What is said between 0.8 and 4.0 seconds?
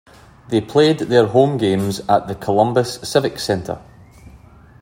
their home games at the Columbus Civic Center.